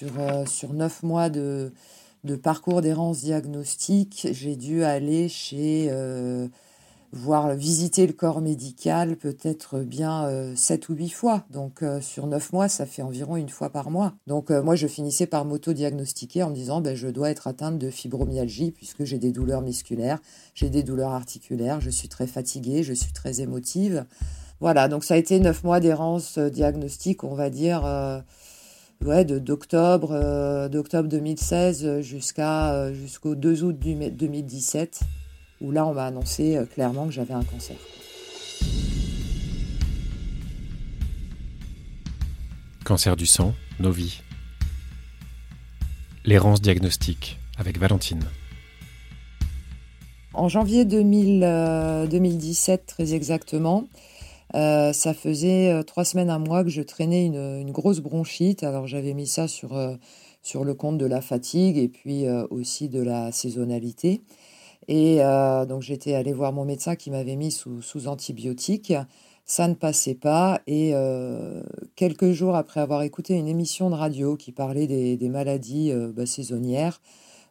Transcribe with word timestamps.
sur, 0.00 0.48
sur 0.48 0.72
9 0.72 1.02
mois 1.02 1.28
de, 1.30 1.72
parcours 2.42 2.82
d'errance 2.82 3.20
diagnostique, 3.20 4.28
j'ai 4.32 4.56
dû 4.56 4.84
aller 4.84 5.28
chez 5.28 5.90
voir 7.12 7.54
visiter 7.54 8.06
le 8.06 8.12
corps 8.12 8.40
médical 8.40 9.16
peut-être 9.16 9.80
bien 9.80 10.26
euh, 10.26 10.54
sept 10.54 10.88
ou 10.88 10.94
huit 10.94 11.10
fois. 11.10 11.44
Donc 11.50 11.82
euh, 11.82 12.00
sur 12.00 12.26
neuf 12.26 12.52
mois, 12.52 12.68
ça 12.68 12.86
fait 12.86 13.02
environ 13.02 13.36
une 13.36 13.48
fois 13.48 13.70
par 13.70 13.90
mois. 13.90 14.14
Donc 14.26 14.50
euh, 14.50 14.62
moi, 14.62 14.76
je 14.76 14.86
finissais 14.86 15.26
par 15.26 15.44
m'auto-diagnostiquer 15.44 16.42
en 16.42 16.50
me 16.50 16.54
disant 16.54 16.80
ben, 16.80 16.94
je 16.94 17.08
dois 17.08 17.30
être 17.30 17.46
atteinte 17.46 17.78
de 17.78 17.90
fibromyalgie 17.90 18.70
puisque 18.70 19.04
j'ai 19.04 19.18
des 19.18 19.32
douleurs 19.32 19.62
musculaires, 19.62 20.20
j'ai 20.54 20.70
des 20.70 20.82
douleurs 20.82 21.12
articulaires, 21.12 21.80
je 21.80 21.90
suis 21.90 22.08
très 22.08 22.26
fatiguée, 22.26 22.82
je 22.82 22.92
suis 22.92 23.12
très 23.12 23.40
émotive. 23.40 24.04
Voilà, 24.60 24.88
donc 24.88 25.04
ça 25.04 25.14
a 25.14 25.16
été 25.16 25.40
neuf 25.40 25.64
mois 25.64 25.80
d'errance 25.80 26.38
diagnostique, 26.38 27.24
on 27.24 27.34
va 27.34 27.48
dire, 27.48 27.82
ouais, 29.04 29.24
de 29.24 29.38
d'octobre 29.38 30.68
d'octobre 30.68 31.08
2016 31.08 32.00
jusqu'à 32.00 32.92
jusqu'au 32.92 33.34
2 33.34 33.64
août 33.64 33.76
2017 33.78 35.00
où 35.60 35.70
là, 35.70 35.86
on 35.86 35.94
m'a 35.94 36.06
annoncé 36.06 36.56
euh, 36.56 36.64
clairement 36.64 37.06
que 37.06 37.12
j'avais 37.12 37.34
un 37.34 37.44
cancer. 37.44 37.76
Cancer 42.84 43.16
du 43.16 43.26
sang, 43.26 43.54
nos 43.78 43.90
vies. 43.90 44.22
L'errance 46.24 46.60
diagnostique 46.60 47.38
avec 47.56 47.78
Valentine. 47.78 48.24
En 50.32 50.48
janvier 50.48 50.84
2017, 50.84 52.80
euh, 52.80 52.84
très 52.86 53.14
exactement, 53.14 53.86
euh, 54.54 54.92
ça 54.92 55.14
faisait 55.14 55.82
trois 55.84 56.04
semaines, 56.04 56.30
un 56.30 56.38
mois 56.38 56.64
que 56.64 56.70
je 56.70 56.82
traînais 56.82 57.26
une, 57.26 57.70
grosse 57.70 58.00
bronchite. 58.00 58.62
Alors 58.62 58.86
j'avais 58.86 59.14
mis 59.14 59.26
ça 59.26 59.48
sur, 59.48 59.78
sur 60.42 60.64
le 60.64 60.74
compte 60.74 60.98
de 60.98 61.06
la 61.06 61.20
fatigue 61.20 61.78
et 61.78 61.88
puis 61.88 62.26
aussi 62.50 62.88
de 62.88 63.00
la 63.00 63.32
saisonnalité. 63.32 64.22
Et 64.90 65.18
euh, 65.20 65.66
donc 65.66 65.82
j'étais 65.82 66.14
allée 66.14 66.32
voir 66.32 66.52
mon 66.52 66.64
médecin 66.64 66.96
qui 66.96 67.10
m'avait 67.12 67.36
mis 67.36 67.52
sous, 67.52 68.06
antibiotiques. 68.06 68.92
Ça 69.46 69.68
ne 69.68 69.74
passait 69.74 70.16
pas. 70.16 70.60
Et 70.66 70.90
euh, 70.94 71.62
quelques 71.94 72.32
jours 72.32 72.56
après 72.56 72.80
avoir 72.80 73.02
écouté 73.02 73.34
une 73.34 73.46
émission 73.46 73.88
de 73.88 73.94
radio 73.94 74.36
qui 74.36 74.50
parlait 74.50 74.88
des, 74.88 75.28
maladies 75.28 75.92
euh, 75.92 76.12
bah, 76.12 76.26
saisonnières, 76.26 77.00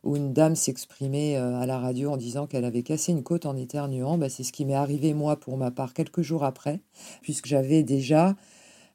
où 0.04 0.16
une 0.16 0.34
dame 0.34 0.56
s'exprimait 0.56 1.36
à 1.36 1.66
la 1.66 1.78
radio 1.78 2.12
en 2.12 2.18
disant 2.18 2.48
qu'elle 2.48 2.66
avait 2.66 2.84
cassé 2.84 3.12
une 3.12 3.24
côte 3.24 3.46
en 3.46 3.56
éternuant, 3.56 4.18
bah, 4.18 4.30
c'est 4.30 4.44
ce 4.44 4.52
qui 4.52 4.66
m'est 4.66 4.74
arrivé 4.74 5.14
moi 5.14 5.40
pour 5.40 5.58
ma 5.58 5.72
part 5.72 5.94
quelques 5.94 6.22
jours 6.22 6.44
après, 6.44 6.80
puisque 7.22 7.48
j'avais 7.48 7.84
déjà 7.84 8.36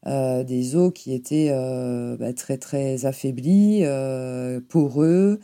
des 0.06 0.76
os 0.76 0.92
qui 0.94 1.12
étaient 1.12 1.50
bah, 2.18 2.32
très 2.32 2.58
très 2.58 3.06
affaiblis, 3.06 3.84
poreux, 4.68 5.40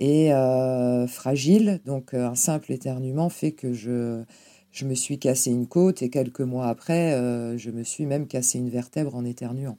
et 0.00 0.32
euh, 0.32 1.06
fragile. 1.06 1.80
Donc 1.84 2.14
euh, 2.14 2.26
un 2.26 2.34
simple 2.34 2.72
éternuement 2.72 3.28
fait 3.28 3.52
que 3.52 3.72
je, 3.72 4.24
je 4.72 4.84
me 4.86 4.94
suis 4.94 5.18
cassé 5.20 5.50
une 5.50 5.68
côte 5.68 6.02
et 6.02 6.10
quelques 6.10 6.40
mois 6.40 6.66
après, 6.66 7.12
euh, 7.12 7.56
je 7.56 7.70
me 7.70 7.84
suis 7.84 8.06
même 8.06 8.26
cassé 8.26 8.58
une 8.58 8.70
vertèbre 8.70 9.14
en 9.14 9.24
éternuant. 9.24 9.78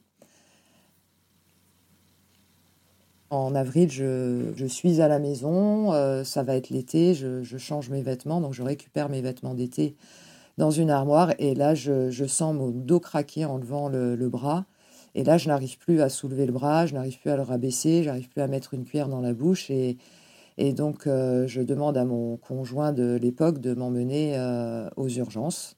En 3.32 3.54
avril, 3.54 3.90
je, 3.90 4.66
suis 4.68 5.00
à 5.00 5.08
la 5.08 5.18
maison, 5.18 5.90
ça 6.22 6.42
va 6.42 6.54
être 6.54 6.68
l'été, 6.68 7.14
je, 7.14 7.56
change 7.56 7.88
mes 7.88 8.02
vêtements, 8.02 8.42
donc 8.42 8.52
je 8.52 8.62
récupère 8.62 9.08
mes 9.08 9.22
vêtements 9.22 9.54
d'été 9.54 9.96
dans 10.58 10.70
une 10.70 10.90
armoire 10.90 11.32
et 11.38 11.54
là, 11.54 11.74
je, 11.74 12.26
sens 12.26 12.54
mon 12.54 12.68
dos 12.68 13.00
craquer 13.00 13.46
en 13.46 13.56
levant 13.56 13.88
le, 13.88 14.28
bras. 14.28 14.66
Et 15.14 15.24
là, 15.24 15.38
je 15.38 15.48
n'arrive 15.48 15.78
plus 15.78 16.02
à 16.02 16.10
soulever 16.10 16.44
le 16.44 16.52
bras, 16.52 16.84
je 16.84 16.92
n'arrive 16.92 17.18
plus 17.20 17.30
à 17.30 17.36
le 17.36 17.42
rabaisser, 17.42 18.02
j'arrive 18.02 18.28
plus 18.28 18.42
à 18.42 18.48
mettre 18.48 18.74
une 18.74 18.84
cuillère 18.84 19.08
dans 19.08 19.22
la 19.22 19.32
bouche. 19.32 19.70
Et, 19.70 19.96
et 20.58 20.74
donc, 20.74 21.06
euh, 21.06 21.46
je 21.46 21.62
demande 21.62 21.96
à 21.96 22.04
mon 22.04 22.36
conjoint 22.36 22.92
de 22.92 23.18
l'époque 23.20 23.60
de 23.60 23.72
m'emmener 23.72 24.34
euh, 24.36 24.90
aux 24.96 25.08
urgences. 25.08 25.76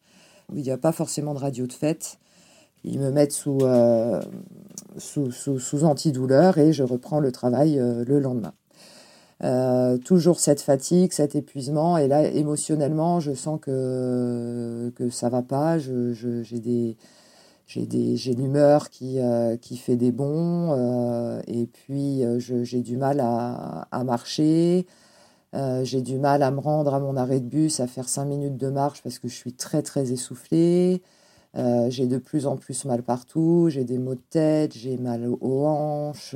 Il 0.53 0.63
n'y 0.63 0.73
a 0.73 0.79
pas 0.79 0.91
forcément 0.91 1.35
de 1.35 1.39
radio 1.39 1.69
de 1.69 1.73
fête. 1.73 2.19
Ils 2.85 3.01
me 3.01 3.11
mettent 3.11 3.33
sous, 3.33 3.59
euh, 3.63 4.21
sous, 4.99 5.31
sous, 5.31 5.59
sous, 5.59 5.85
antidouleur 5.85 6.59
et 6.59 6.73
je 6.73 6.83
reprends 6.83 7.21
le 7.21 7.33
travail 7.33 7.77
le 7.77 8.19
lendemain. 8.21 8.53
toujours 10.05 10.41
cette 10.41 10.61
fatigue, 10.61 11.13
cet 11.13 11.35
épuisement. 11.35 11.99
Et 11.99 12.09
là, 12.09 12.23
émotionnellement, 12.25 13.21
je 13.21 13.33
sens 13.33 13.59
que, 13.61 14.93
que 14.97 15.11
ça 15.11 15.29
va 15.29 15.43
pas. 15.43 15.79
J'ai 15.79 16.61
des 16.61 16.97
j'ai 17.67 18.35
l'humeur 18.35 18.91
qui, 18.91 19.21
euh, 19.21 19.57
qui 19.57 19.77
fait 19.77 19.97
des 19.97 20.13
bons 20.13 20.73
euh, 20.73 21.41
et 21.47 21.67
puis 21.67 22.25
euh, 22.25 22.39
j'ai 22.39 22.83
du 22.83 22.97
mal 22.97 23.21
à, 23.21 23.89
à 23.91 24.05
marcher. 24.05 24.87
j'ai 25.83 26.03
du 26.03 26.19
mal 26.19 26.43
à 26.43 26.51
me 26.51 26.61
rendre 26.61 26.95
à 26.95 27.01
mon 27.01 27.17
arrêt 27.17 27.41
de 27.41 27.47
bus, 27.47 27.81
à 27.81 27.87
faire 27.87 28.09
cinq 28.09 28.27
minutes 28.27 28.57
de 28.57 28.69
marche 28.69 29.03
parce 29.03 29.19
que 29.19 29.29
je 29.29 29.35
suis 29.35 29.53
très 29.55 29.83
très 29.83 30.13
essoufflée. 30.13 31.03
J'ai 31.89 32.07
de 32.07 32.19
plus 32.19 32.47
en 32.47 32.57
plus 32.57 32.85
mal 32.85 33.03
partout, 33.03 33.69
j'ai 33.69 33.85
des 33.85 33.99
maux 33.99 34.15
de 34.15 34.23
tête, 34.31 34.75
j'ai 34.77 34.97
mal 34.97 35.29
aux 35.41 35.67
hanches. 35.67 36.35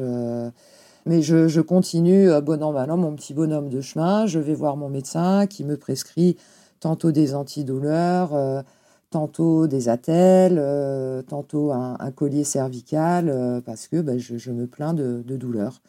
mais 1.06 1.22
je, 1.22 1.60
continue, 1.60 2.28
bon 2.42 2.62
an, 2.62 2.72
mal 2.72 2.90
an, 2.90 2.96
mon 2.96 3.14
petit 3.14 3.34
bonhomme 3.34 3.68
de 3.68 3.80
chemin. 3.80 4.26
Je 4.26 4.38
vais 4.38 4.54
voir 4.54 4.76
mon 4.76 4.88
médecin 4.88 5.46
qui 5.46 5.64
me 5.64 5.76
prescrit 5.76 6.36
tantôt 6.80 7.10
des 7.12 7.34
antidouleurs, 7.34 8.64
tantôt 9.10 9.66
des 9.66 9.88
attelles, 9.88 10.58
euh, 10.58 11.22
tantôt 11.22 11.72
un, 11.72 11.96
collier 12.12 12.44
cervical, 12.44 13.28
euh, 13.28 13.60
parce 13.60 13.88
que 13.88 14.00
bah, 14.00 14.18
je, 14.18 14.50
me 14.50 14.66
plains 14.66 14.94
de, 14.94 15.22
de 15.26 15.36
douleur. 15.36 15.80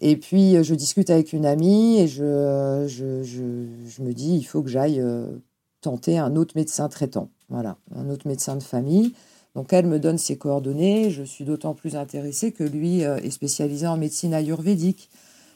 Et 0.00 0.16
puis, 0.16 0.56
euh, 0.56 0.62
je 0.62 0.74
discute 0.74 1.10
avec 1.10 1.32
une 1.32 1.46
amie 1.46 1.98
et 1.98 2.08
je, 2.08 2.22
me 2.24 4.12
dis, 4.12 4.36
il 4.36 4.44
faut 4.44 4.62
que 4.62 4.70
j'aille 4.70 5.02
tenter 5.80 6.18
un 6.18 6.36
autre 6.36 6.54
médecin 6.56 6.88
traitant. 6.88 7.30
Voilà, 7.48 7.76
un 7.94 8.08
autre 8.08 8.26
médecin 8.26 8.56
de 8.56 8.62
famille. 8.62 9.14
Donc, 9.54 9.72
elle 9.72 9.86
me 9.86 9.98
donne 9.98 10.18
ses 10.18 10.36
coordonnées. 10.36 11.10
Je 11.10 11.22
suis 11.22 11.44
d'autant 11.44 11.74
plus 11.74 11.96
intéressée 11.96 12.52
que 12.52 12.64
lui 12.64 13.00
est 13.02 13.30
spécialisé 13.30 13.86
en 13.86 13.96
médecine 13.96 14.34
ayurvédique. 14.34 15.10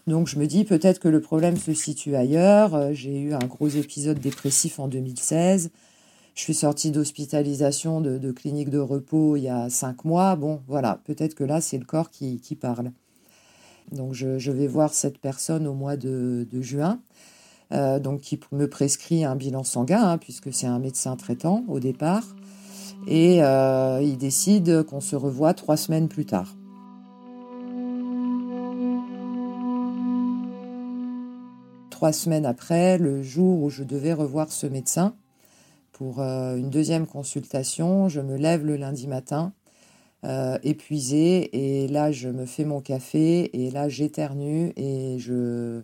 Donc, 0.06 0.26
je 0.26 0.38
me 0.38 0.46
dis 0.46 0.64
peut-être 0.64 1.00
que 1.00 1.08
le 1.08 1.20
problème 1.20 1.56
se 1.56 1.74
situe 1.74 2.14
ailleurs. 2.14 2.94
J'ai 2.94 3.18
eu 3.20 3.34
un 3.34 3.46
gros 3.46 3.68
épisode 3.68 4.20
dépressif 4.20 4.78
en 4.78 4.88
2016. 4.88 5.70
Je 6.38 6.44
suis 6.44 6.54
sortie 6.54 6.92
d'hospitalisation 6.92 8.00
de, 8.00 8.30
clinique 8.30 8.70
de 8.70 8.78
repos 8.78 9.34
il 9.36 9.42
y 9.42 9.48
a 9.48 9.68
cinq 9.68 10.04
mois. 10.04 10.36
Bon, 10.36 10.62
voilà, 10.68 11.00
peut-être 11.04 11.34
que 11.34 11.42
là, 11.42 11.60
c'est 11.60 11.78
le 11.78 11.84
corps 11.84 12.10
qui, 12.10 12.38
parle. 12.58 12.92
Donc, 13.90 14.14
je, 14.14 14.50
vais 14.52 14.68
voir 14.68 14.94
cette 14.94 15.18
personne 15.18 15.66
au 15.66 15.74
mois 15.74 15.96
de, 15.96 16.46
juin, 16.60 17.00
euh, 17.72 17.98
donc 17.98 18.20
qui 18.20 18.38
me 18.52 18.68
prescrit 18.68 19.24
un 19.24 19.36
bilan 19.36 19.64
sanguin, 19.64 20.02
hein, 20.02 20.18
puisque 20.18 20.52
c'est 20.52 20.66
un 20.66 20.78
médecin 20.78 21.16
traitant 21.16 21.64
au 21.68 21.80
départ. 21.80 22.24
Et 23.06 23.42
euh, 23.42 24.00
il 24.02 24.18
décide 24.18 24.82
qu'on 24.84 25.00
se 25.00 25.16
revoit 25.16 25.54
trois 25.54 25.76
semaines 25.76 26.08
plus 26.08 26.26
tard. 26.26 26.54
Trois 31.90 32.12
semaines 32.12 32.46
après, 32.46 32.96
le 32.98 33.22
jour 33.22 33.62
où 33.62 33.70
je 33.70 33.82
devais 33.82 34.12
revoir 34.12 34.52
ce 34.52 34.66
médecin, 34.66 35.14
pour 35.98 36.20
euh, 36.20 36.56
une 36.56 36.70
deuxième 36.70 37.06
consultation. 37.06 38.08
Je 38.08 38.20
me 38.20 38.36
lève 38.36 38.64
le 38.64 38.76
lundi 38.76 39.08
matin, 39.08 39.52
euh, 40.24 40.56
épuisée, 40.62 41.82
et 41.82 41.88
là, 41.88 42.12
je 42.12 42.28
me 42.28 42.46
fais 42.46 42.64
mon 42.64 42.80
café, 42.80 43.50
et 43.64 43.70
là, 43.72 43.88
j'éternue, 43.88 44.72
et 44.76 45.18
je, 45.18 45.82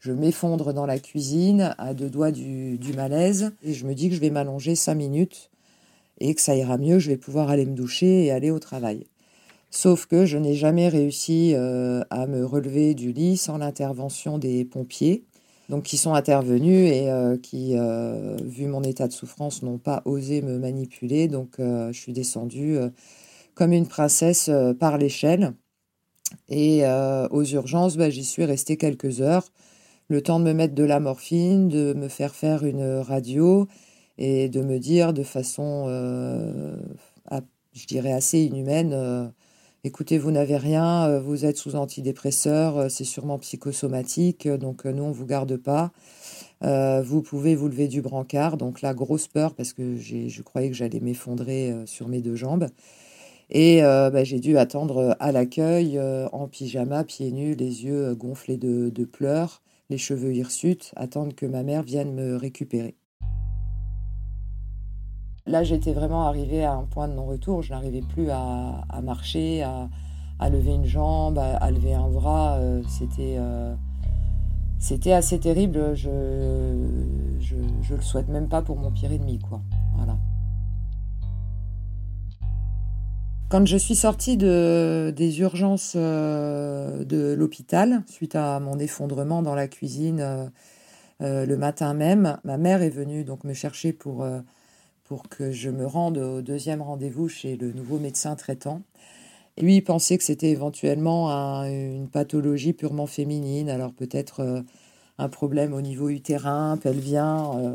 je 0.00 0.12
m'effondre 0.12 0.72
dans 0.72 0.86
la 0.86 0.98
cuisine 0.98 1.74
à 1.78 1.94
deux 1.94 2.10
doigts 2.10 2.30
du, 2.30 2.78
malaise, 2.94 3.52
et 3.62 3.74
je 3.74 3.86
me 3.86 3.94
dis 3.94 4.08
que 4.08 4.14
je 4.14 4.20
vais 4.20 4.30
m'allonger 4.30 4.74
cinq 4.74 4.94
minutes, 4.94 5.50
et 6.20 6.34
que 6.34 6.40
ça 6.40 6.56
ira 6.56 6.78
mieux, 6.78 6.98
je 6.98 7.10
vais 7.10 7.16
pouvoir 7.16 7.50
aller 7.50 7.66
me 7.66 7.74
doucher 7.74 8.24
et 8.24 8.30
aller 8.30 8.50
au 8.50 8.58
travail. 8.58 9.06
Sauf 9.70 10.06
que 10.06 10.24
je 10.24 10.38
n'ai 10.38 10.54
jamais 10.54 10.88
réussi 10.88 11.52
euh, 11.54 12.02
à 12.10 12.26
me 12.26 12.44
relever 12.44 12.94
du 12.94 13.12
lit 13.12 13.36
sans 13.36 13.58
l'intervention 13.58 14.38
des 14.38 14.64
pompiers 14.64 15.24
donc 15.68 15.82
qui 15.82 15.98
sont 15.98 16.14
intervenus 16.14 16.90
et 16.90 17.10
euh, 17.10 17.36
qui, 17.36 17.76
euh, 17.76 18.36
vu 18.42 18.66
mon 18.66 18.82
état 18.82 19.06
de 19.06 19.12
souffrance, 19.12 19.62
n'ont 19.62 19.76
pas 19.76 20.00
osé 20.06 20.40
me 20.40 20.58
manipuler. 20.58 21.28
Donc 21.28 21.56
je 21.58 21.92
suis 21.92 22.14
descendue 22.14 22.78
comme 23.54 23.72
une 23.72 23.86
princesse 23.86 24.50
par 24.80 24.96
l'échelle. 24.96 25.52
Et 26.48 26.84
aux 27.30 27.44
urgences, 27.44 27.98
bah, 27.98 28.08
j'y 28.08 28.24
suis 28.24 28.46
restée 28.46 28.78
quelques 28.78 29.20
heures, 29.20 29.44
le 30.08 30.22
temps 30.22 30.40
de 30.40 30.44
me 30.44 30.52
mettre 30.52 30.74
de 30.74 30.84
la 30.84 31.00
morphine, 31.00 31.68
de 31.68 31.94
me 31.94 32.08
faire 32.08 32.34
faire 32.34 32.64
une 32.64 32.98
radio 32.98 33.68
et 34.18 34.48
de 34.48 34.62
me 34.62 34.78
dire 34.78 35.12
de 35.12 35.22
façon, 35.22 35.86
je 37.72 37.86
dirais, 37.86 38.12
assez 38.12 38.40
inhumaine 38.40 39.32
écoutez, 39.84 40.18
vous 40.18 40.30
n'avez 40.30 40.56
rien, 40.56 41.08
euh, 41.08 41.20
vous 41.20 41.44
êtes 41.44 41.56
sous 41.56 41.76
antidépresseur, 41.76 42.76
euh, 42.76 42.88
c'est 42.88 43.04
sûrement 43.04 43.38
psychosomatique, 43.38 44.46
euh, 44.46 44.58
donc 44.58 44.84
nous, 44.84 45.02
on 45.02 45.08
ne 45.08 45.14
vous 45.14 45.26
garde 45.26 45.56
pas. 45.56 45.92
vous 46.60 47.22
pouvez 47.22 47.54
vous 47.54 47.68
lever 47.68 47.88
du 47.88 48.02
brancard, 48.02 48.56
donc 48.56 48.82
la 48.82 48.92
grosse 48.94 49.28
peur 49.28 49.54
parce 49.54 49.72
que 49.72 49.96
je 49.96 50.42
croyais 50.42 50.68
que 50.68 50.76
j'allais 50.76 51.00
m'effondrer 51.00 51.72
sur 51.86 52.08
mes 52.08 52.20
deux 52.20 52.34
jambes. 52.34 52.66
Et 53.50 53.80
bah, 53.80 54.24
j'ai 54.24 54.40
dû 54.40 54.58
attendre 54.58 55.16
à 55.20 55.32
l'accueil 55.32 56.00
en 56.32 56.48
pyjama, 56.48 57.04
pieds 57.04 57.30
nus, 57.32 57.54
les 57.54 57.84
yeux 57.84 58.14
gonflés 58.14 58.56
de 58.56 59.04
pleurs, 59.04 59.62
les 59.90 59.98
cheveux 59.98 60.34
hirsutes, 60.34 60.92
attendre 60.96 61.34
que 61.34 61.46
ma 61.46 61.62
mère 61.62 61.82
vienne 61.82 62.14
me 62.14 62.36
récupérer. 62.36 62.96
Là, 65.46 65.64
j'étais 65.64 65.94
vraiment 65.94 66.26
arrivée 66.26 66.64
à 66.64 66.74
un 66.74 66.84
point 66.84 67.08
de 67.08 67.14
non-retour. 67.14 67.62
Je 67.62 67.70
n'arrivais 67.70 68.02
plus 68.02 68.28
à, 68.30 68.84
marcher, 69.02 69.62
à, 69.62 70.50
lever 70.50 70.74
une 70.74 70.84
jambe, 70.84 71.38
à, 71.38 71.70
lever 71.70 71.94
un 71.94 72.08
bras. 72.08 72.56
Euh, 72.56 72.82
c'était, 72.86 73.36
euh, 73.38 73.74
c'était 74.78 75.12
assez 75.12 75.40
terrible. 75.40 75.94
Je, 75.94 76.10
je, 77.40 77.94
le 77.94 78.02
souhaite 78.02 78.28
même 78.28 78.48
pas 78.48 78.60
pour 78.60 78.76
mon 78.76 78.90
pire 78.90 79.10
ennemi, 79.10 79.38
quoi. 79.38 79.62
Quand 83.50 83.66
je 83.66 83.76
suis 83.76 83.94
sortie 83.94 84.36
de, 84.36 85.12
des 85.16 85.40
urgences 85.40 85.94
euh, 85.96 87.04
de 87.04 87.32
l'hôpital, 87.32 88.02
suite 88.06 88.34
à 88.34 88.60
mon 88.60 88.78
effondrement 88.78 89.42
dans 89.42 89.54
la 89.54 89.68
cuisine 89.68 90.50
le 91.20 91.56
matin 91.56 91.94
même, 91.94 92.38
ma 92.44 92.58
mère 92.58 92.82
est 92.82 92.90
venue 92.90 93.24
donc 93.24 93.42
me 93.42 93.52
chercher 93.52 93.92
pour 93.92 94.24
pour 95.08 95.28
que 95.30 95.50
je 95.50 95.70
me 95.70 95.86
rende 95.86 96.18
au 96.18 96.42
deuxième 96.42 96.82
rendez-vous 96.82 97.28
chez 97.28 97.56
le 97.56 97.72
nouveau 97.72 97.98
médecin 97.98 98.36
traitant. 98.36 98.82
lui, 99.56 99.76
il 99.76 99.82
pensait 99.82 100.18
que 100.18 100.24
c'était 100.24 100.50
éventuellement 100.50 101.64
une 101.64 102.08
pathologie 102.08 102.74
purement 102.74 103.06
féminine, 103.06 103.70
alors 103.70 103.92
peut-être 103.94 104.40
euh, 104.40 104.60
un 105.16 105.30
problème 105.30 105.72
au 105.72 105.80
niveau 105.80 106.10
utérin, 106.10 106.76
pelvien. 106.76 107.52
Euh. 107.56 107.74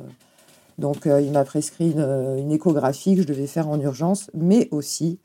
donc 0.77 1.07
euh, 1.07 1.21
il 1.21 1.31
m'a 1.31 1.43
prescrit 1.43 1.91
une, 1.91 2.51
échographie 2.51 3.15
que 3.15 3.23
je 3.23 3.27
devais 3.27 3.47
faire 3.47 3.67
en 3.67 3.79
urgence, 3.79 4.29
mais 4.35 4.67
aussi 4.71 5.19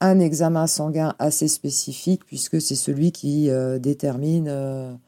un 0.00 0.18
examen 0.20 0.66
sanguin 0.66 1.14
assez 1.18 1.48
spécifique, 1.48 2.24
puisque 2.26 2.60
c'est 2.60 2.74
celui 2.74 3.12
qui 3.12 3.50
détermine 3.80 4.98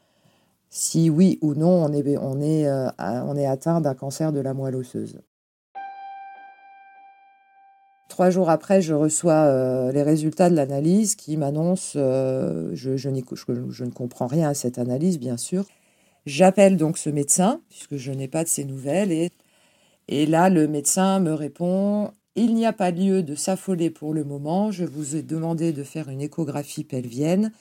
si 0.69 1.09
oui 1.09 1.37
ou 1.41 1.53
non 1.53 1.85
on 1.85 1.93
est, 1.93 2.17
on 2.17 2.41
est, 2.41 2.67
on 2.97 3.35
est 3.35 3.45
atteint 3.45 3.81
d'un 3.81 3.93
cancer 3.93 4.31
de 4.31 4.39
la 4.39 4.53
moelle 4.53 4.75
osseuse. 4.75 5.19
Trois 8.19 8.31
jours 8.31 8.49
après, 8.49 8.81
je 8.81 8.93
reçois 8.93 9.45
euh, 9.45 9.93
les 9.93 10.03
résultats 10.03 10.49
de 10.49 10.55
l'analyse 10.55 11.15
qui 11.15 11.37
m'annoncent, 11.37 11.93
euh, 11.95 12.71
je, 12.73 12.97
je, 12.97 13.07
ne 13.09 13.91
comprends 13.91 14.27
rien 14.27 14.49
à 14.49 14.53
cette 14.53 14.77
analyse, 14.77 15.19
bien 15.19 15.37
sûr. 15.37 15.63
J'appelle 16.25 16.75
donc 16.75 16.97
ce 16.97 17.09
médecin, 17.09 17.61
puisque 17.69 17.95
je 17.95 18.11
n'ai 18.11 18.27
pas 18.27 18.43
de 18.43 18.49
ses 18.49 18.65
nouvelles, 18.65 19.13
et, 19.13 19.31
et 20.09 20.25
là, 20.25 20.49
le 20.49 20.67
médecin 20.67 21.21
me 21.21 21.33
répond, 21.33 22.11
il 22.35 22.53
n'y 22.53 22.65
a 22.65 22.73
pas 22.73 22.91
lieu 22.91 23.23
de 23.23 23.35
s'affoler 23.35 23.89
pour 23.89 24.13
le 24.13 24.23
moment, 24.23 24.71
je 24.71 24.85
vous 24.85 25.15
ai 25.15 25.21
demandé 25.21 25.73
de 25.73 25.83
faire 25.83 26.09
une 26.09 26.21
échographie 26.21 26.83
pelvienne. 26.83 27.51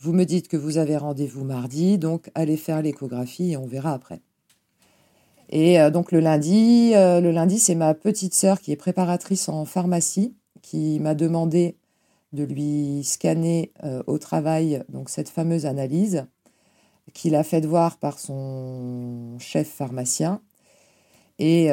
Vous 0.00 0.12
me 0.12 0.24
dites 0.24 0.48
que 0.48 0.56
vous 0.56 0.78
avez 0.78 0.96
rendez-vous 0.96 1.44
mardi, 1.44 1.98
donc 1.98 2.30
allez 2.34 2.56
faire 2.56 2.82
l'échographie 2.82 3.52
et 3.52 3.56
on 3.56 3.66
verra 3.66 3.92
après. 3.92 4.20
Et 5.50 5.78
euh, 5.80 5.90
donc 5.90 6.10
le 6.12 6.20
lundi, 6.20 6.92
euh, 6.94 7.20
le 7.20 7.30
lundi, 7.30 7.58
c'est 7.58 7.74
ma 7.74 7.94
petite 7.94 8.34
sœur 8.34 8.60
qui 8.60 8.72
est 8.72 8.76
préparatrice 8.76 9.48
en 9.48 9.64
pharmacie 9.64 10.34
qui 10.62 10.98
m'a 11.00 11.14
demandé 11.14 11.76
de 12.32 12.44
lui 12.44 13.04
scanner 13.04 13.72
euh, 13.84 14.02
au 14.06 14.18
travail 14.18 14.82
donc 14.88 15.10
cette 15.10 15.28
fameuse 15.28 15.66
analyse 15.66 16.26
qu'il 17.12 17.34
a 17.34 17.44
fait 17.44 17.64
voir 17.66 17.98
par 17.98 18.18
son 18.18 19.38
chef 19.38 19.68
pharmacien. 19.68 20.40
Et 21.44 21.70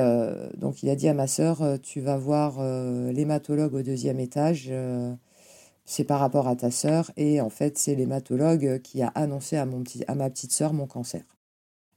donc 0.58 0.82
il 0.82 0.90
a 0.90 0.96
dit 0.96 1.08
à 1.08 1.14
ma 1.14 1.28
sœur, 1.28 1.62
tu 1.84 2.02
vas 2.02 2.18
voir 2.18 2.60
l'hématologue 3.12 3.76
au 3.76 3.84
deuxième 3.84 4.20
étage, 4.20 4.72
c'est 5.86 6.06
par 6.06 6.20
rapport 6.20 6.48
à 6.48 6.56
ta 6.56 6.72
sœur. 6.72 7.12
Et 7.18 7.40
en 7.40 7.52
fait, 7.52 7.78
c'est 7.78 7.94
l'hématologue 7.94 8.82
qui 8.82 9.04
a 9.04 9.10
annoncé 9.10 9.58
à, 9.58 9.68
à 10.08 10.16
ma 10.16 10.30
petite 10.32 10.54
sœur 10.54 10.74
mon 10.74 10.88
cancer 10.88 11.22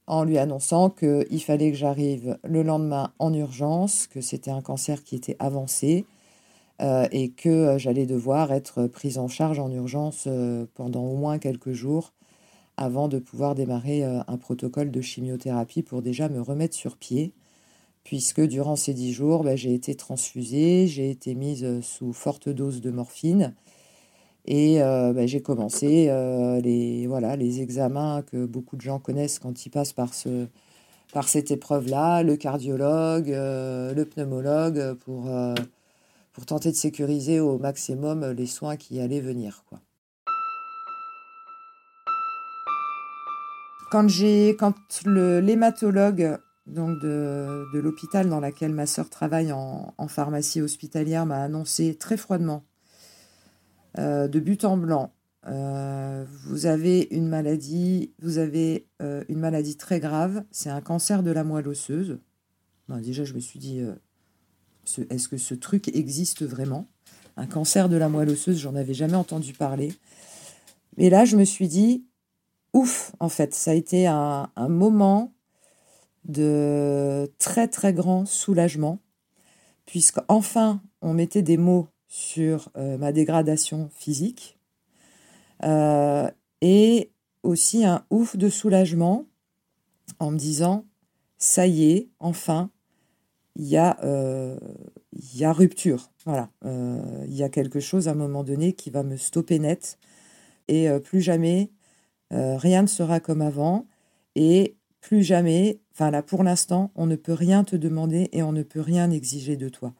en 0.07 0.23
lui 0.23 0.37
annonçant 0.37 0.89
qu'il 0.89 1.41
fallait 1.41 1.71
que 1.71 1.77
j'arrive 1.77 2.37
le 2.43 2.63
lendemain 2.63 3.13
en 3.19 3.33
urgence, 3.33 4.07
que 4.07 4.21
c'était 4.21 4.51
un 4.51 4.61
cancer 4.61 5.03
qui 5.03 5.15
était 5.15 5.37
avancé 5.39 6.05
euh, 6.81 7.07
et 7.11 7.29
que 7.29 7.49
euh, 7.49 7.77
j'allais 7.77 8.05
devoir 8.05 8.51
être 8.51 8.87
prise 8.87 9.17
en 9.17 9.27
charge 9.27 9.59
en 9.59 9.71
urgence 9.71 10.25
euh, 10.27 10.65
pendant 10.73 11.03
au 11.03 11.15
moins 11.15 11.39
quelques 11.39 11.71
jours 11.73 12.13
avant 12.75 13.07
de 13.07 13.19
pouvoir 13.19 13.53
démarrer 13.53 14.03
un 14.03 14.37
protocole 14.37 14.89
de 14.89 14.99
chimiothérapie 14.99 15.83
pour 15.83 16.01
déjà 16.01 16.27
me 16.27 16.41
remettre 16.41 16.75
sur 16.75 16.97
pied, 16.97 17.31
puisque 18.03 18.41
durant 18.41 18.75
ces 18.75 18.93
dix 18.93 19.13
jours, 19.13 19.43
ben, 19.43 19.55
j'ai 19.55 19.73
été 19.73 19.95
transfusée, 19.95 20.87
j'ai 20.87 21.09
été 21.09 21.35
mise 21.35 21.81
sous 21.81 22.13
forte 22.13 22.49
dose 22.49 22.81
de 22.81 22.91
morphine 22.91 23.53
et 24.45 24.81
euh, 24.81 25.13
bah, 25.13 25.25
j'ai 25.25 25.41
commencé 25.41 26.07
euh, 26.09 26.59
les, 26.59 27.07
voilà, 27.07 27.35
les 27.35 27.61
examens 27.61 28.23
que 28.23 28.45
beaucoup 28.45 28.75
de 28.75 28.81
gens 28.81 28.99
connaissent 28.99 29.39
quand 29.39 29.65
ils 29.65 29.69
passent 29.69 29.93
par, 29.93 30.13
ce, 30.13 30.47
par 31.13 31.29
cette 31.29 31.51
épreuve-là, 31.51 32.23
le 32.23 32.35
cardiologue, 32.35 33.31
euh, 33.31 33.93
le 33.93 34.05
pneumologue, 34.05 34.95
pour, 34.95 35.29
pour 36.33 36.45
tenter 36.45 36.71
de 36.71 36.75
sécuriser 36.75 37.39
au 37.39 37.57
maximum 37.57 38.31
les 38.31 38.47
soins 38.47 38.75
qui 38.75 38.99
allaient 38.99 39.21
venir. 39.21 39.63
Quoi. 39.69 39.79
Quand, 43.91 44.07
quand 44.57 45.05
l'hématologue 45.05 46.37
donc 46.65 46.99
de, 47.01 47.65
l'hôpital 47.73 48.29
dans 48.29 48.39
lequel 48.39 48.71
ma 48.71 48.85
sœur 48.85 49.09
travaille 49.09 49.51
en, 49.51 49.93
pharmacie 50.07 50.61
hospitalière 50.61 51.25
m'a 51.25 51.41
annoncé 51.41 51.95
très 51.95 52.17
froidement 52.17 52.63
euh, 53.97 54.27
de 54.27 54.39
but 54.39 54.63
en 54.65 54.77
blanc. 54.77 55.13
Euh, 55.47 56.25
vous 56.45 56.65
avez 56.65 57.07
une 57.11 57.27
maladie, 57.27 58.13
vous 58.21 58.37
avez 58.37 58.87
euh, 59.01 59.23
une 59.27 59.39
maladie 59.39 59.75
très 59.75 59.99
grave, 59.99 60.43
c'est 60.51 60.69
un 60.69 60.81
cancer 60.81 61.21
de 61.21 61.31
la 61.31 61.43
moelle 61.43 61.67
osseuse. 61.67 62.19
déjà, 62.89 63.23
je 63.25 63.33
me 63.33 63.39
suis 63.39 63.59
dit, 63.59 63.81
est-ce 65.09 65.27
que 65.27 65.37
ce 65.37 65.53
truc 65.53 65.89
existe 65.89 66.43
vraiment? 66.43 66.87
Un 67.35 67.47
cancer 67.47 67.89
de 67.89 67.97
la 67.97 68.09
moelle 68.09 68.29
osseuse, 68.29 68.57
j'en 68.57 68.75
avais 68.75 68.93
jamais 68.93 69.15
entendu 69.15 69.53
parler. 69.53 69.93
Mais 70.97 71.09
là, 71.09 71.25
je 71.25 71.35
me 71.35 71.43
suis 71.43 71.67
dit, 71.67 72.05
ouf, 72.71 73.13
en 73.19 73.29
fait, 73.29 73.53
ça 73.53 73.71
a 73.71 73.73
été 73.73 74.07
un 74.07 74.49
moment 74.69 75.32
de 76.25 77.31
très 77.37 77.67
très 77.67 77.93
grand 77.93 78.25
soulagement, 78.25 78.99
puisque 79.85 80.19
enfin 80.27 80.81
on 81.01 81.13
mettait 81.13 81.41
des 81.41 81.57
mots 81.57 81.87
sur 82.07 82.69
euh, 82.77 82.97
ma 82.99 83.11
dégradation 83.11 83.89
physique 83.95 84.59
euh, 85.63 86.29
et 86.61 87.11
aussi 87.41 87.85
un 87.85 88.05
ouf 88.11 88.37
de 88.37 88.49
soulagement 88.49 89.25
en 90.19 90.29
me 90.29 90.37
disant 90.37 90.85
ça 91.39 91.65
y 91.65 91.91
est, 91.91 92.09
enfin, 92.19 92.69
il 93.55 93.65
y, 93.65 93.77
a, 93.77 93.97
euh, 94.03 94.57
rupture. 95.51 96.11
Voilà, 96.25 96.49
il 96.63 97.33
y 97.33 97.43
a 97.43 97.49
quelque 97.49 97.79
chose 97.79 98.07
à 98.07 98.11
un 98.11 98.15
moment 98.15 98.43
donné 98.43 98.73
qui 98.73 98.91
va 98.91 99.03
me 99.03 99.17
stopper 99.17 99.59
net 99.59 99.97
et 100.67 100.87
plus 101.03 101.19
jamais 101.19 101.71
rien 102.31 102.83
ne 102.83 102.87
sera 102.87 103.19
comme 103.19 103.41
avant 103.41 103.87
et 104.35 104.77
plus 105.03 105.21
jamais, 105.21 105.81
enfin 105.91 106.09
là 106.09 106.23
pour 106.23 106.43
l'instant, 106.43 106.91
on 106.95 107.05
ne 107.05 107.17
peut 107.17 107.33
rien 107.33 107.65
te 107.65 107.75
demander 107.75 108.29
et 108.31 108.41
on 108.41 108.53
ne 108.53 108.63
peut 108.63 108.79
rien 108.79 109.11
exiger 109.11 109.57
de 109.57 109.69
toi. 109.69 109.93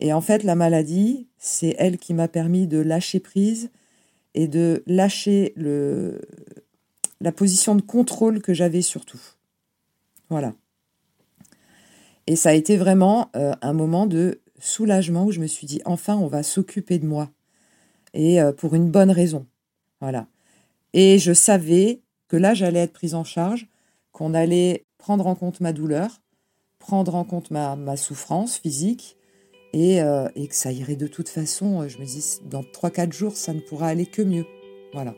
Et 0.00 0.14
en 0.14 0.22
fait, 0.22 0.42
la 0.44 0.54
maladie, 0.54 1.28
c'est 1.38 1.76
elle 1.78 1.98
qui 1.98 2.14
m'a 2.14 2.26
permis 2.26 2.66
de 2.66 2.78
lâcher 2.78 3.20
prise 3.20 3.70
et 4.34 4.48
de 4.48 4.82
lâcher 4.86 5.52
le, 5.56 6.22
la 7.20 7.32
position 7.32 7.74
de 7.74 7.82
contrôle 7.82 8.40
que 8.40 8.54
j'avais 8.54 8.80
sur 8.80 9.04
tout. 9.04 9.20
Voilà. 10.30 10.54
Et 12.26 12.34
ça 12.34 12.48
a 12.48 12.54
été 12.54 12.78
vraiment 12.78 13.30
euh, 13.36 13.52
un 13.60 13.74
moment 13.74 14.06
de 14.06 14.40
soulagement 14.58 15.26
où 15.26 15.32
je 15.32 15.40
me 15.40 15.46
suis 15.46 15.66
dit, 15.66 15.82
enfin, 15.84 16.16
on 16.16 16.28
va 16.28 16.42
s'occuper 16.42 16.98
de 16.98 17.06
moi. 17.06 17.30
Et 18.14 18.40
euh, 18.40 18.52
pour 18.52 18.74
une 18.74 18.90
bonne 18.90 19.10
raison. 19.10 19.46
Voilà. 20.00 20.28
Et 20.94 21.18
je 21.18 21.34
savais 21.34 22.00
que 22.28 22.38
là, 22.38 22.54
j'allais 22.54 22.80
être 22.80 22.94
prise 22.94 23.14
en 23.14 23.24
charge, 23.24 23.68
qu'on 24.12 24.34
allait 24.34 24.84
prendre 24.98 25.26
en 25.26 25.34
compte 25.34 25.60
ma 25.60 25.72
douleur, 25.72 26.20
prendre 26.78 27.14
en 27.14 27.24
compte 27.24 27.50
ma, 27.50 27.96
souffrance 27.96 28.58
physique, 28.58 29.16
euh, 29.74 30.28
et, 30.34 30.48
que 30.48 30.54
ça 30.54 30.72
irait 30.72 30.96
de 30.96 31.06
toute 31.06 31.28
façon. 31.28 31.82
Euh, 31.82 31.88
je 31.88 31.98
me 31.98 32.04
dis, 32.04 32.40
dans 32.44 32.62
3-4 32.62 33.12
jours, 33.12 33.36
ça 33.36 33.52
ne 33.54 33.60
pourra 33.60 33.88
aller 33.88 34.06
que 34.06 34.22
mieux. 34.22 34.46
Voilà. 34.92 35.14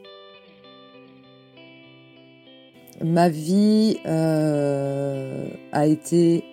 Ma 3.03 3.29
vie 3.31 3.99
euh, 4.05 5.49
a 5.73 5.87
été 5.87 6.45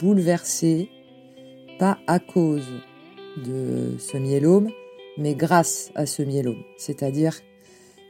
bouleversée, 0.00 0.88
pas 1.78 1.98
à 2.06 2.18
cause 2.18 2.66
de 3.44 3.96
ce 3.98 4.16
myélome, 4.16 4.70
mais 5.18 5.34
grâce 5.34 5.90
à 5.94 6.06
ce 6.06 6.22
myélome. 6.22 6.62
C'est-à-dire 6.78 7.40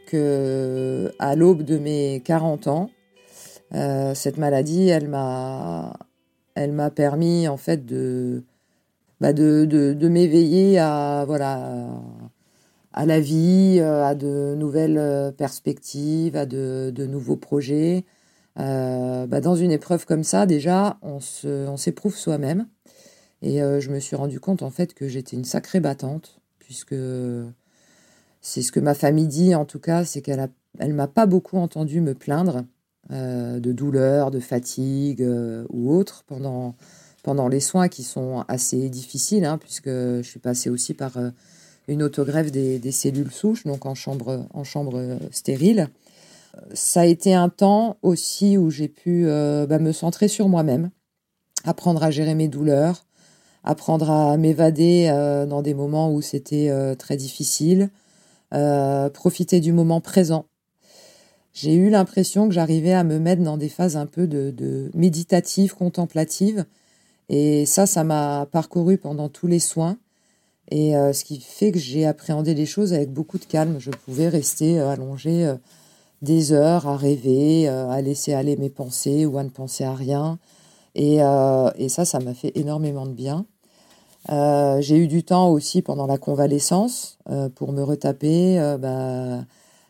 que 0.06 1.12
à 1.18 1.34
l'aube 1.34 1.62
de 1.62 1.78
mes 1.78 2.22
40 2.24 2.68
ans, 2.68 2.90
cette 4.14 4.38
maladie, 4.38 4.88
elle 4.88 5.08
m'a, 5.08 5.94
elle 6.54 6.72
m'a 6.72 6.90
permis 6.90 7.48
en 7.48 7.56
fait 7.56 7.84
de 7.84 8.44
bah 9.20 9.32
de, 9.32 9.64
de, 9.64 10.08
m'éveiller 10.08 10.78
à 10.78 11.24
voilà 11.26 12.00
à 12.92 13.06
la 13.06 13.20
vie, 13.20 13.80
à 13.80 14.14
de 14.14 14.54
nouvelles 14.56 15.32
perspectives, 15.36 16.36
à 16.36 16.46
de, 16.46 16.92
de 16.94 17.06
nouveaux 17.06 17.36
projets. 17.36 18.04
Bah 18.56 19.40
dans 19.40 19.56
une 19.56 19.72
épreuve 19.72 20.06
comme 20.06 20.24
ça, 20.24 20.46
déjà, 20.46 20.98
on 21.02 21.20
s'éprouve 21.20 22.14
on 22.14 22.16
soi-même. 22.16 22.68
Et 23.42 23.58
je 23.58 23.90
me 23.90 24.00
suis 24.00 24.16
rendu 24.16 24.40
compte 24.40 24.62
en 24.62 24.70
fait 24.70 24.94
que 24.94 25.08
j'étais 25.08 25.36
une 25.36 25.44
sacrée 25.44 25.80
battante, 25.80 26.40
puisque 26.58 26.94
c'est 28.40 28.62
ce 28.62 28.72
que 28.72 28.80
ma 28.80 28.94
famille 28.94 29.26
dit 29.26 29.54
en 29.54 29.64
tout 29.64 29.80
cas, 29.80 30.04
c'est 30.04 30.20
qu'elle 30.20 30.40
a, 30.40 30.48
elle 30.78 30.92
m'a 30.92 31.08
pas 31.08 31.26
beaucoup 31.26 31.56
entendu 31.56 32.00
me 32.00 32.14
plaindre 32.14 32.64
euh, 33.12 33.60
de 33.60 33.72
douleur, 33.72 34.30
de 34.30 34.40
fatigue 34.40 35.22
euh, 35.22 35.66
ou 35.68 35.94
autre 35.94 36.24
pendant, 36.26 36.74
pendant 37.22 37.48
les 37.48 37.60
soins 37.60 37.88
qui 37.88 38.02
sont 38.02 38.46
assez 38.48 38.88
difficiles, 38.88 39.44
hein, 39.44 39.58
puisque 39.58 39.90
je 39.90 40.22
suis 40.22 40.40
passée 40.40 40.70
aussi 40.70 40.94
par 40.94 41.18
euh, 41.18 41.28
une 41.86 42.02
autogreffe 42.02 42.50
des, 42.50 42.92
cellules 42.92 43.30
souches, 43.30 43.64
donc 43.64 43.84
en 43.84 43.94
chambre, 43.94 44.46
en 44.54 44.64
chambre 44.64 45.18
stérile. 45.30 45.90
Ça 46.72 47.02
a 47.02 47.04
été 47.04 47.34
un 47.34 47.50
temps 47.50 47.98
aussi 48.00 48.56
où 48.56 48.70
j'ai 48.70 48.88
pu 48.88 49.26
bah, 49.26 49.78
me 49.78 49.92
centrer 49.92 50.28
sur 50.28 50.48
moi-même, 50.48 50.90
apprendre 51.64 52.02
à 52.02 52.10
gérer 52.10 52.34
mes 52.34 52.48
douleurs, 52.48 53.04
apprendre 53.64 54.10
à 54.10 54.36
m'évader 54.38 55.08
dans 55.46 55.60
des 55.60 55.74
moments 55.74 56.10
où 56.10 56.22
c'était 56.22 56.96
très 56.96 57.18
difficile, 57.18 57.90
profiter 58.50 59.60
du 59.60 59.72
moment 59.72 60.00
présent. 60.00 60.46
J'ai 61.54 61.74
eu 61.74 61.88
l'impression 61.88 62.48
que 62.48 62.54
j'arrivais 62.54 62.92
à 62.92 63.04
me 63.04 63.18
mettre 63.18 63.42
dans 63.42 63.56
des 63.56 63.70
phases 63.70 63.96
un 63.96 64.06
peu 64.06 64.26
de, 64.26 64.50
de 64.50 64.90
méditatives, 64.92 65.74
contemplatives. 65.74 66.66
Et 67.30 67.64
ça, 67.64 67.86
ça 67.86 68.04
m'a 68.04 68.46
parcouru 68.52 68.98
pendant 68.98 69.30
tous 69.30 69.46
les 69.46 69.60
soins. 69.60 69.96
Et 70.70 70.96
euh, 70.96 71.14
ce 71.14 71.24
qui 71.24 71.40
fait 71.40 71.72
que 71.72 71.78
j'ai 71.78 72.04
appréhendé 72.04 72.54
les 72.54 72.66
choses 72.66 72.92
avec 72.92 73.10
beaucoup 73.10 73.38
de 73.38 73.44
calme. 73.44 73.76
Je 73.78 73.90
pouvais 73.90 74.28
rester 74.28 74.78
euh, 74.78 74.90
allongée 74.90 75.50
des 76.20 76.52
heures 76.52 76.86
à 76.86 76.96
rêver, 76.96 77.68
à 77.68 78.00
laisser 78.02 78.34
aller 78.34 78.56
mes 78.56 78.70
pensées 78.70 79.24
ou 79.24 79.38
à 79.38 79.44
ne 79.44 79.50
penser 79.50 79.84
à 79.84 79.94
rien. 79.94 80.38
Et, 80.94 81.16
et 81.16 81.88
ça, 81.88 82.04
ça 82.04 82.18
m'a 82.20 82.34
fait 82.34 82.52
énormément 82.54 83.04
de 83.04 83.12
bien. 83.12 83.46
Euh, 84.30 84.80
j'ai 84.80 84.96
eu 84.96 85.06
du 85.06 85.22
temps 85.22 85.50
aussi 85.50 85.82
pendant 85.82 86.06
la 86.06 86.18
convalescence 86.18 87.18
euh, 87.28 87.48
pour 87.48 87.72
me 87.72 87.82
retaper, 87.82 88.58
euh, 88.58 88.78
bah, 88.78 89.44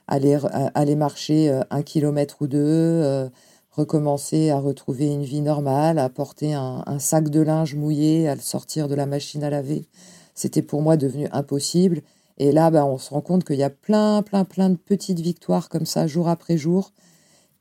aller, 0.06 0.38
aller 0.75 0.96
marcher 0.96 1.61
un 1.70 1.82
kilomètre 1.82 2.37
ou 2.40 2.46
deux, 2.46 3.30
recommencer 3.70 4.50
à 4.50 4.58
retrouver 4.58 5.12
une 5.12 5.25
vie 5.25 5.40
normale, 5.40 5.99
à 5.99 6.08
porter 6.08 6.54
un, 6.54 6.99
sac 6.99 7.28
de 7.28 7.40
linge 7.40 7.75
mouillé, 7.75 8.28
à 8.28 8.34
le 8.34 8.40
sortir 8.40 8.88
de 8.88 8.94
la 8.94 9.06
machine 9.06 9.42
à 9.44 9.50
laver. 9.50 9.87
C'était 10.34 10.62
pour 10.62 10.82
moi 10.82 10.96
devenu 10.96 11.28
impossible. 11.32 12.02
Et 12.38 12.52
là, 12.52 12.70
bah, 12.70 12.84
on 12.84 12.99
se 12.99 13.11
rend 13.11 13.20
compte 13.20 13.44
qu'il 13.44 13.56
y 13.56 13.62
a 13.62 13.70
plein, 13.70 14.23
plein, 14.23 14.44
plein 14.44 14.70
de 14.70 14.76
petites 14.76 15.20
victoires 15.20 15.68
comme 15.68 15.87
ça, 15.87 16.06
jour 16.06 16.28
après 16.28 16.56
jour, 16.56 16.92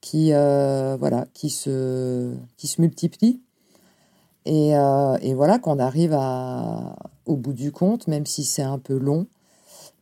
qui, 0.02 0.32
voilà, 0.32 1.28
qui, 1.34 1.50
se, 1.50 2.34
qui 2.58 2.68
se 2.68 2.82
multiplient. 2.82 3.40
Euh, 4.48 5.18
et, 5.22 5.34
voilà 5.34 5.60
qu'on 5.60 5.80
arrive 5.80 6.14
à, 6.14 6.96
au 7.26 7.36
bout 7.36 7.54
du 7.54 7.72
compte, 7.72 8.08
même 8.08 8.26
si 8.26 8.44
c'est 8.44 8.62
un 8.62 8.78
peu 8.78 8.98
long, 8.98 9.28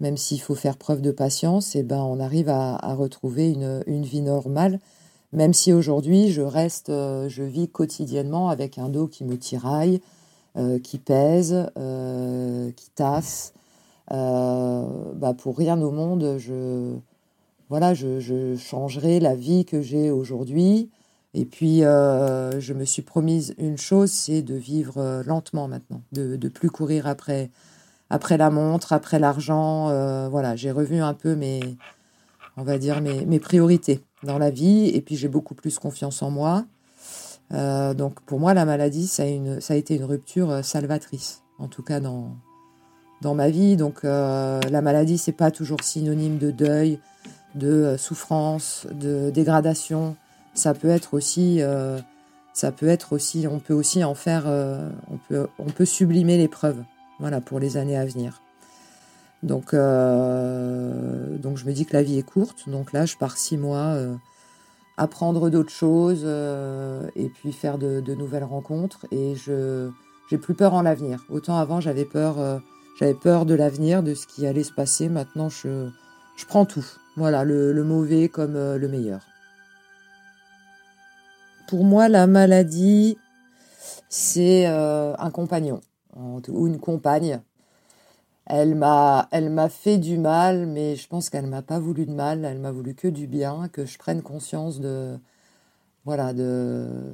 même 0.01 0.17
s'il 0.17 0.41
faut 0.41 0.55
faire 0.55 0.75
preuve 0.75 1.01
de 1.01 1.11
patience, 1.11 1.75
et 1.75 1.79
eh 1.79 1.83
ben 1.83 2.01
on 2.01 2.19
arrive 2.19 2.49
à, 2.49 2.77
retrouver 2.95 3.51
une, 3.51 4.03
vie 4.03 4.21
normale. 4.21 4.79
Même 5.31 5.53
si 5.53 5.71
aujourd'hui 5.71 6.31
je 6.31 6.41
reste, 6.41 6.89
euh, 6.89 7.29
je 7.29 7.43
vis 7.43 7.69
quotidiennement 7.69 8.49
avec 8.49 8.77
un 8.77 8.89
dos 8.89 9.07
qui 9.07 9.23
me 9.23 9.37
tiraille, 9.37 10.01
euh, 10.57 10.79
qui 10.79 10.97
pèse, 10.97 11.69
qui 12.75 12.89
tasse. 12.95 13.53
bah 14.09 15.33
pour 15.37 15.57
rien 15.57 15.81
au 15.81 15.91
monde, 15.91 16.35
je 16.37 16.95
voilà, 17.69 17.93
je, 17.93 18.19
je 18.19 18.57
changerai 18.57 19.21
la 19.21 19.33
vie 19.33 19.63
que 19.63 19.81
j'ai 19.81 20.11
aujourd'hui. 20.11 20.89
Et 21.33 21.45
puis, 21.45 21.83
euh, 21.83 22.59
je 22.59 22.73
me 22.73 22.83
suis 22.83 23.01
promise 23.01 23.55
une 23.57 23.77
chose, 23.77 24.11
c'est 24.11 24.41
de 24.41 24.55
vivre 24.55 24.97
euh, 24.97 25.23
lentement 25.23 25.67
maintenant, 25.67 26.01
de 26.11 26.35
ne 26.35 26.49
plus 26.49 26.69
courir 26.69 27.07
après, 27.07 27.49
après 28.11 28.37
la 28.37 28.49
montre, 28.49 28.93
après 28.93 29.17
l'argent. 29.17 29.89
Euh, 29.89 30.27
voilà, 30.29 30.55
j'ai 30.55 30.69
revu 30.71 31.01
un 31.01 31.13
peu 31.13 31.35
mes, 31.35 31.61
on 32.57 32.63
va 32.63 32.77
dire, 32.77 33.01
mes, 33.01 33.25
mes, 33.25 33.39
priorités 33.39 34.01
dans 34.23 34.37
la 34.37 34.51
vie. 34.51 34.89
Et 34.93 35.01
puis, 35.01 35.15
j'ai 35.15 35.27
beaucoup 35.27 35.55
plus 35.55 35.79
confiance 35.79 36.21
en 36.21 36.29
moi. 36.29 36.65
donc, 37.51 38.21
pour 38.21 38.39
moi, 38.39 38.53
la 38.53 38.65
maladie, 38.65 39.07
ça 39.07 39.23
a, 39.23 39.75
été 39.75 39.95
une 39.95 40.03
rupture 40.03 40.63
salvatrice, 40.63 41.41
en 41.57 41.67
tout 41.67 41.83
cas 41.83 41.99
dans, 41.99 42.35
dans 43.21 43.33
ma 43.33 43.49
vie. 43.49 43.75
Donc, 43.77 44.03
la 44.03 44.81
maladie, 44.81 45.17
c'est 45.17 45.31
pas 45.31 45.51
toujours 45.51 45.83
synonyme 45.83 46.37
de 46.37 46.51
deuil, 46.51 46.99
de 47.55 47.95
souffrance, 47.97 48.85
de 48.91 49.31
dégradation 49.31 50.15
ça 50.53 50.73
peut 50.73 50.89
être 50.89 51.13
aussi, 51.13 51.61
euh, 51.61 51.99
ça 52.53 52.71
peut 52.71 52.87
être 52.87 53.13
aussi, 53.13 53.47
on 53.49 53.59
peut 53.59 53.73
aussi 53.73 54.03
en 54.03 54.15
faire, 54.15 54.43
euh, 54.47 54.89
on 55.09 55.17
peut, 55.17 55.47
on 55.59 55.69
peut 55.69 55.85
sublimer 55.85 56.37
l'épreuve, 56.37 56.83
voilà, 57.21 57.39
pour 57.39 57.59
les 57.59 57.77
années 57.77 57.97
à 57.97 58.05
venir. 58.05 58.41
Donc, 59.43 59.73
euh, 59.73 61.37
donc 61.37 61.57
je 61.57 61.65
me 61.65 61.71
dis 61.71 61.85
que 61.85 61.93
la 61.93 62.03
vie 62.03 62.19
est 62.19 62.23
courte, 62.23 62.69
donc 62.69 62.91
là 62.91 63.05
je 63.05 63.15
pars 63.15 63.37
six 63.37 63.57
mois 63.57 63.95
apprendre 64.97 65.49
d'autres 65.49 65.71
choses 65.71 66.25
et 67.15 67.29
puis 67.29 67.53
faire 67.53 67.77
de, 67.79 68.13
nouvelles 68.13 68.43
rencontres 68.43 69.07
et 69.09 69.35
je 69.35 69.89
j'ai 70.29 70.37
plus 70.37 70.53
peur 70.53 70.73
en 70.73 70.83
l'avenir. 70.83 71.25
Autant 71.29 71.57
avant 71.57 71.79
j'avais 71.79 72.05
peur, 72.05 72.61
j'avais 72.99 73.15
peur 73.15 73.45
de 73.45 73.55
l'avenir, 73.55 74.03
de 74.03 74.13
ce 74.13 74.27
qui 74.27 74.45
allait 74.45 74.63
se 74.63 74.73
passer. 74.73 75.09
Maintenant 75.09 75.49
je, 75.49 75.89
je 76.35 76.45
prends 76.45 76.65
tout, 76.65 76.85
voilà, 77.17 77.43
le 77.43 77.83
mauvais 77.83 78.29
comme 78.29 78.53
le 78.53 78.87
meilleur 78.87 79.21
pour 81.71 81.85
moi, 81.85 82.09
la 82.09 82.27
maladie, 82.27 83.17
c'est 84.09 84.67
euh, 84.67 85.15
un 85.17 85.31
compagnon 85.31 85.79
ou 86.17 86.67
une 86.67 86.79
compagne. 86.79 87.41
Elle 88.45 88.75
m'a, 88.75 89.27
elle 89.31 89.49
m'a 89.49 89.69
fait 89.69 89.97
du 89.97 90.17
mal, 90.17 90.65
mais 90.65 90.95
je 90.95 91.07
pense 91.07 91.29
qu'elle 91.29 91.47
m'a 91.47 91.61
pas 91.61 91.79
voulu 91.79 92.05
de 92.05 92.11
mal. 92.11 92.43
Elle 92.43 92.59
m'a 92.59 92.71
voulu 92.71 92.95
que 92.95 93.07
du 93.07 93.27
bien, 93.27 93.69
que 93.69 93.85
je 93.85 93.97
prenne 93.97 94.21
conscience 94.21 94.79
de, 94.79 95.17
voilà, 96.05 96.33
de, 96.33 97.13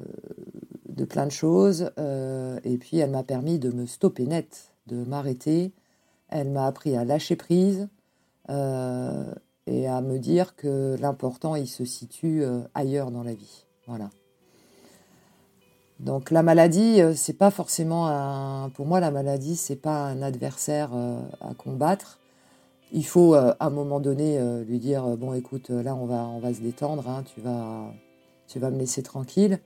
de 0.89 1.05
plein 1.05 1.25
de 1.25 1.31
choses. 1.31 1.91
Euh, 1.99 2.59
et 2.63 2.77
puis, 2.77 2.97
elle 2.97 3.11
m'a 3.11 3.23
permis 3.23 3.59
de 3.59 3.71
me 3.71 3.85
stopper 3.85 4.25
net, 4.25 4.71
de 4.87 5.03
m'arrêter. 5.03 5.73
Elle 6.29 6.49
m'a 6.49 6.65
appris 6.65 6.95
à 6.95 7.05
lâcher 7.05 7.35
prise 7.35 7.87
euh, 8.49 9.31
et 9.67 9.87
à 9.87 10.01
me 10.01 10.17
dire 10.17 10.55
que 10.55 10.95
l'important, 10.99 11.55
il 11.55 11.67
se 11.67 11.85
situe 11.85 12.43
ailleurs 12.73 13.11
dans 13.11 13.23
la 13.23 13.33
vie. 13.33 13.65
Voilà. 13.85 14.09
Donc 15.99 16.29
la 16.29 16.43
maladie, 16.43 17.01
euh, 17.01 17.13
c'est 17.15 17.37
pas 17.37 17.49
forcément 17.49 18.07
un. 18.07 18.69
Pour 18.69 18.85
moi, 18.85 18.99
la 18.99 19.09
maladie, 19.09 19.55
c'est 19.55 19.75
pas 19.75 20.05
un 20.05 20.21
adversaire 20.21 20.91
euh, 20.93 21.19
à 21.41 21.53
combattre. 21.55 22.19
Il 22.91 23.05
faut 23.05 23.33
euh, 23.33 23.53
à 23.59 23.67
un 23.67 23.69
moment 23.69 23.99
donné 23.99 24.39
lui 24.65 24.79
dire 24.79 25.17
bon, 25.17 25.33
écoute, 25.33 25.69
là, 25.69 25.95
on 25.95 26.05
va, 26.05 26.25
on 26.27 26.39
va 26.39 26.53
se 26.53 26.61
détendre. 26.61 27.09
Hein, 27.09 27.23
tu 27.33 27.41
vas, 27.41 27.91
tu 28.47 28.59
vas 28.59 28.69
me 28.69 28.77
laisser 28.77 29.01
tranquille. 29.01 29.59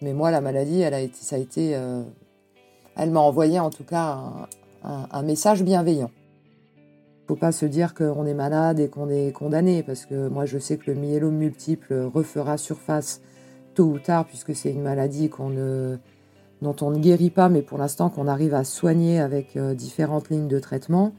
Mais 0.00 0.12
moi, 0.12 0.30
la 0.30 0.40
maladie, 0.40 0.80
elle 0.80 0.94
a 0.94 1.00
été, 1.00 1.18
ça 1.20 1.36
a 1.36 1.38
été, 1.38 1.78
elle 2.96 3.10
m'a 3.10 3.20
envoyé 3.20 3.60
en 3.60 3.70
tout 3.70 3.84
cas 3.84 4.18
un, 4.82 5.06
un 5.10 5.22
message 5.22 5.62
bienveillant. 5.62 6.10
Faut 7.28 7.36
pas 7.36 7.52
se 7.52 7.66
dire 7.66 7.94
qu'on 7.94 8.26
est 8.26 8.34
malade 8.34 8.80
et 8.80 8.88
qu'on 8.88 9.08
est 9.08 9.32
condamné, 9.32 9.84
parce 9.84 10.06
que 10.06 10.26
moi, 10.26 10.44
je 10.44 10.58
sais 10.58 10.76
que 10.76 10.90
le 10.90 10.98
myélome 10.98 11.36
multiple 11.36 12.10
refera 12.12 12.56
surface 12.56 13.20
tôt 13.74 13.84
ou 13.84 13.98
tard, 13.98 14.26
puisque 14.26 14.54
c'est 14.54 14.70
une 14.70 14.82
maladie 14.82 15.30
ne, 15.50 15.96
dont 16.62 16.76
on 16.80 16.90
ne 16.90 16.98
guérit 16.98 17.30
pas, 17.30 17.48
mais 17.48 17.62
pour 17.62 17.78
l'instant 17.78 18.08
qu'on 18.08 18.28
arrive 18.28 18.54
à 18.54 18.64
soigner 18.64 19.20
avec 19.20 19.56
euh, 19.56 19.74
différentes 19.74 20.30
lignes 20.30 20.48
de 20.48 20.58
traitement. 20.58 21.12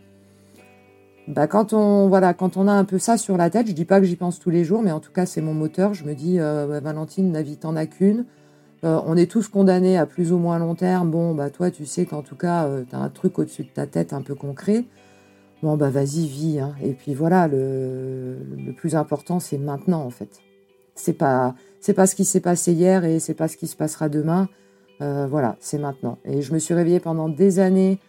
Bah, 1.28 1.48
quand 1.48 1.74
on 1.74 2.08
voilà, 2.10 2.34
quand 2.34 2.58
on 2.58 2.68
a 2.68 2.74
un 2.74 2.84
peu 2.86 3.00
ça 3.00 3.18
sur 3.18 3.38
la 3.38 3.50
tête, 3.50 3.68
je 3.68 3.72
dis 3.74 3.86
pas 3.86 4.00
que 4.00 4.06
j'y 4.06 4.16
pense 4.16 4.40
tous 4.40 4.50
les 4.50 4.64
jours, 4.64 4.82
mais 4.82 4.92
en 4.92 5.00
tout 5.00 5.12
cas 5.12 5.26
c'est 5.26 5.42
mon 5.42 5.54
moteur. 5.54 5.94
Je 5.94 6.06
me 6.06 6.16
dis 6.16 6.40
euh, 6.40 6.68
bah, 6.68 6.80
Valentine, 6.80 7.32
la 7.32 7.42
vie 7.42 7.58
t'en 7.58 7.76
a 7.76 7.86
qu'une. 7.86 8.26
Euh, 8.84 9.00
on 9.06 9.16
est 9.16 9.32
tous 9.32 9.48
condamnés 9.48 9.98
à 9.98 10.06
plus 10.06 10.34
ou 10.34 10.38
moins 10.38 10.60
long 10.60 10.76
terme. 10.76 11.10
Bon, 11.10 11.34
bah 11.34 11.50
toi, 11.50 11.72
tu 11.72 11.86
sais 11.86 12.06
qu'en 12.06 12.22
tout 12.22 12.36
cas, 12.36 12.70
tu 12.90 12.96
as 12.96 13.00
un 13.00 13.10
truc 13.10 13.40
au-dessus 13.40 13.64
de 13.64 13.70
ta 13.70 13.88
tête 13.88 14.12
un 14.12 14.22
peu 14.22 14.36
concret. 14.36 14.84
Bon, 15.62 15.78
bah 15.78 15.90
vas-y, 15.90 16.28
vis. 16.28 16.60
Hein. 16.60 16.76
Et 16.84 16.92
puis 16.92 17.14
voilà, 17.14 17.48
le, 17.48 18.38
le 18.58 18.74
plus 18.74 18.96
important, 18.98 19.40
c'est 19.40 19.58
maintenant 19.58 20.02
en 20.04 20.10
fait. 20.10 20.42
C'est 20.96 21.14
pas, 21.14 21.56
c'est 21.80 21.94
pas 21.94 22.08
ce 22.08 22.16
qui 22.16 22.26
s'est 22.26 22.40
passé 22.40 22.74
hier 22.74 23.04
et 23.04 23.20
c'est 23.20 23.34
pas 23.34 23.48
ce 23.48 23.58
qui 23.58 23.68
se 23.68 23.76
passera 23.76 24.10
demain. 24.10 24.48
Euh, 25.02 25.28
voilà, 25.30 25.58
c'est 25.60 25.80
maintenant. 25.80 26.18
Et 26.24 26.42
je 26.42 26.54
me 26.54 26.60
suis 26.60 26.74
réveillée 26.74 27.00
pendant 27.00 27.30
des 27.30 27.60
années 27.60 28.00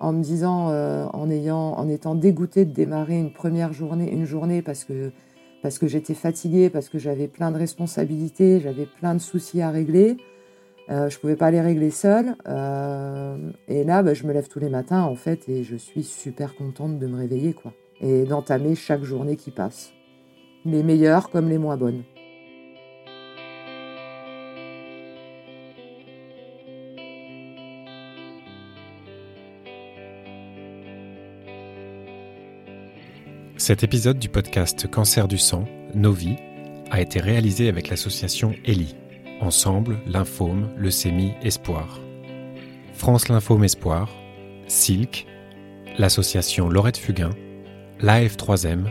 en 0.00 0.12
me 0.12 0.22
disant, 0.22 0.68
euh, 0.70 1.06
en 1.12 1.30
ayant, 1.30 1.72
en 1.74 1.88
étant 1.88 2.14
dégoûtée 2.14 2.64
de 2.64 2.72
démarrer 2.72 3.18
une 3.18 3.32
première 3.32 3.72
journée, 3.72 4.12
une 4.12 4.26
journée 4.26 4.62
parce 4.62 4.84
que 4.84 5.12
parce 5.62 5.78
que 5.78 5.86
j'étais 5.86 6.14
fatiguée, 6.14 6.70
parce 6.70 6.88
que 6.88 6.98
j'avais 6.98 7.28
plein 7.28 7.52
de 7.52 7.56
responsabilités, 7.56 8.60
j'avais 8.60 8.84
plein 8.84 9.14
de 9.14 9.20
soucis 9.20 9.62
à 9.62 9.70
régler. 9.70 10.16
Euh, 10.90 11.08
je 11.08 11.20
pouvais 11.20 11.36
pas 11.36 11.52
les 11.52 11.60
régler 11.60 11.90
seule. 11.90 12.34
Et 13.68 13.84
là, 13.84 14.02
bah, 14.02 14.12
je 14.12 14.26
me 14.26 14.32
lève 14.32 14.48
tous 14.48 14.58
les 14.58 14.68
matins, 14.68 15.04
en 15.04 15.14
fait, 15.14 15.48
et 15.48 15.62
je 15.62 15.76
suis 15.76 16.02
super 16.02 16.56
contente 16.56 16.98
de 16.98 17.06
me 17.06 17.16
réveiller, 17.16 17.54
quoi. 17.54 17.72
Et 18.00 18.24
d'entamer 18.24 18.74
chaque 18.74 19.04
journée 19.04 19.36
qui 19.36 19.52
passe. 19.52 19.92
Les 20.64 20.82
meilleures 20.82 21.30
comme 21.30 21.48
les 21.48 21.58
moins 21.58 21.76
bonnes. 21.76 22.02
Cet 33.64 33.84
épisode 33.84 34.18
du 34.18 34.28
podcast 34.28 34.90
Cancer 34.90 35.28
du 35.28 35.38
sang, 35.38 35.68
Nos 35.94 36.10
vies, 36.10 36.34
a 36.90 37.00
été 37.00 37.20
réalisé 37.20 37.68
avec 37.68 37.90
l'association 37.90 38.56
ELI, 38.64 38.96
Ensemble, 39.40 40.00
Lymphome, 40.04 40.70
Leucémie, 40.76 41.34
Espoir. 41.44 42.00
France 42.92 43.28
Lymphome 43.28 43.62
Espoir, 43.62 44.12
Silk, 44.66 45.28
l'association 45.96 46.68
Laurette 46.68 46.96
Fugain, 46.96 47.30
l'AF3M 48.00 48.86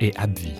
et 0.00 0.16
Abvi. 0.16 0.54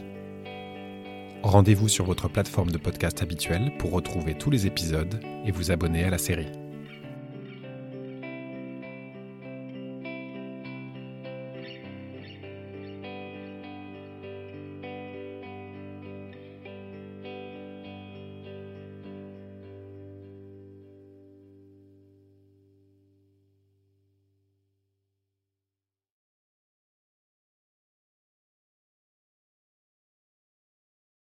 Rendez-vous 1.42 1.88
sur 1.88 2.04
votre 2.04 2.28
plateforme 2.28 2.70
de 2.70 2.76
podcast 2.76 3.22
habituelle 3.22 3.72
pour 3.78 3.92
retrouver 3.92 4.34
tous 4.34 4.50
les 4.50 4.66
épisodes 4.66 5.18
et 5.46 5.50
vous 5.50 5.70
abonner 5.70 6.04
à 6.04 6.10
la 6.10 6.18
série. 6.18 6.52